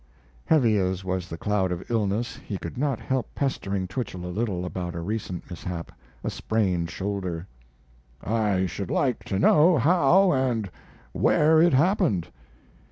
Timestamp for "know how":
9.37-10.63